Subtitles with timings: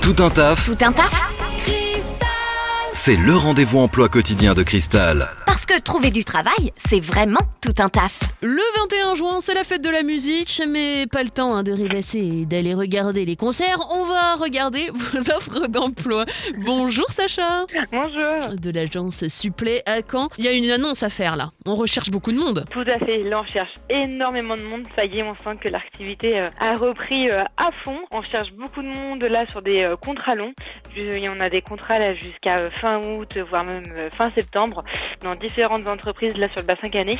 [0.00, 1.24] Tout un taf, Tout un taf
[3.04, 5.30] c'est le rendez-vous emploi quotidien de Cristal.
[5.54, 8.18] Parce que trouver du travail, c'est vraiment tout un taf.
[8.42, 11.70] Le 21 juin, c'est la fête de la musique, mais pas le temps hein, de
[11.70, 13.78] rêvasser et d'aller regarder les concerts.
[13.92, 16.24] On va regarder vos offres d'emploi.
[16.58, 18.56] Bonjour Sacha, Bonjour.
[18.60, 20.28] de l'agence Supplé à Caen.
[20.38, 21.52] Il y a une annonce à faire là.
[21.66, 22.64] On recherche beaucoup de monde.
[22.72, 23.22] Tout à fait.
[23.22, 24.82] Là, on cherche énormément de monde.
[24.96, 28.00] Ça y est, on sent que l'activité euh, a repris euh, à fond.
[28.10, 30.52] On cherche beaucoup de monde là sur des euh, contrats longs.
[30.96, 34.82] Il y en a des contrats là jusqu'à fin août, voire même fin septembre,
[35.24, 37.18] dans différentes entreprises là sur le bassin canet.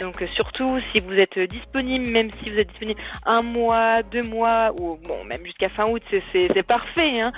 [0.00, 4.02] Donc euh, surtout, si vous êtes euh, disponible, même si vous êtes disponible un mois,
[4.02, 7.20] deux mois, ou bon, même jusqu'à fin août, c'est- parfait.
[7.20, 7.32] Hein.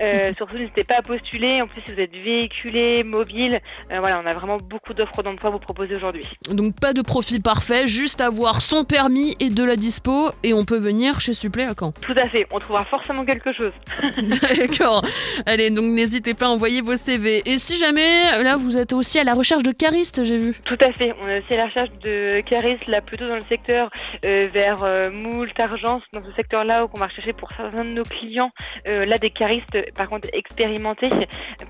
[0.00, 1.60] Euh, surtout, n'hésitez pas à postuler.
[1.62, 3.60] En plus, si vous êtes véhiculé, mobile,
[3.92, 6.24] euh, voilà, on a vraiment beaucoup d'offres d'emploi à vous proposer aujourd'hui.
[6.50, 10.64] Donc pas de profil parfait, juste avoir son permis et de la dispo et on
[10.64, 11.92] peut venir chez Supplé à Caen.
[12.00, 13.72] Tout à fait, on trouvera forcément quelque chose.
[14.56, 15.04] D'accord.
[15.46, 17.42] Allez, donc n'hésitez pas à envoyer vos CV.
[17.46, 20.54] Et si jamais, là, vous êtes aussi à la recherche de caristes, j'ai vu.
[20.64, 23.42] Tout à fait, on est aussi à la recherche de caristes là plutôt dans le
[23.42, 23.90] secteur
[24.24, 27.90] euh, vers euh, Moult, Argence, dans ce secteur-là où on va rechercher pour certains de
[27.90, 28.50] nos clients
[28.88, 31.10] euh, là des caristes par contre expérimentés,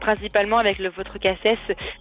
[0.00, 1.18] principalement avec le votre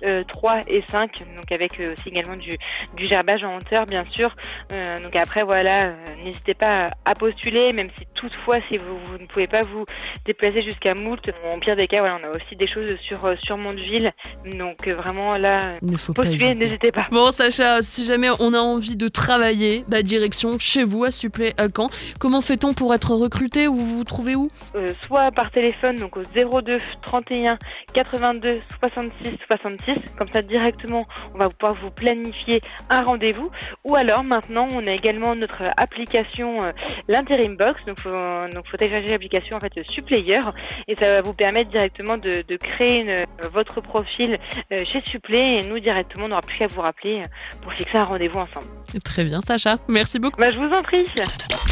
[0.04, 2.52] euh, 3 et 5, donc avec aussi également du,
[2.96, 4.36] du gerbage en hauteur bien sûr.
[4.70, 5.94] Donc après voilà,
[6.24, 9.86] n'hésitez pas à postuler, même si toutefois si vous, vous ne pouvez pas vous
[10.26, 13.58] déplacer jusqu'à Moult, en pire des cas voilà on a aussi des choses sur sur
[13.58, 14.12] Mondeville,
[14.46, 16.56] donc vraiment là Il ne faut pas hésiter.
[16.56, 17.08] n'hésitez pas.
[17.12, 21.54] Bon Sacha, si jamais on a envie de travailler, bah direction chez vous à Supplé
[21.58, 21.90] à Caen.
[22.20, 24.48] Comment fait-on pour être recruté ou vous vous trouvez où?
[24.76, 27.58] Euh, soit par téléphone, donc au 02 31
[27.94, 29.96] 82 66 66.
[30.18, 33.50] Comme ça, directement, on va pouvoir vous planifier un rendez-vous.
[33.86, 36.72] Ou alors, maintenant, on a également notre application, euh,
[37.08, 37.84] l'Interim Box.
[37.86, 40.42] Donc, faut, donc, faut télécharger l'application en fait Supplayer
[40.88, 44.38] et ça va vous permettre directement de, de créer une- euh, votre profil
[44.72, 47.98] euh, chez Supplé et nous directement, on n'aura plus qu'à vous rappeler euh, pour fixer
[47.98, 48.66] un rendez-vous ensemble.
[49.04, 50.40] Très bien Sacha, merci beaucoup.
[50.40, 51.06] Bah, je vous en prie.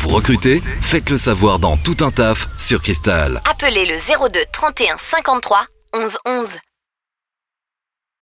[0.01, 3.41] Vous recrutez Faites le savoir dans Tout un taf sur Cristal.
[3.49, 6.57] Appelez le 02 31 53 11 11.